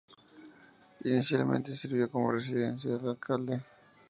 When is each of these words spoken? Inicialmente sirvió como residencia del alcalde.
Inicialmente 1.05 1.75
sirvió 1.75 2.09
como 2.09 2.31
residencia 2.31 2.97
del 2.97 3.09
alcalde. 3.09 3.61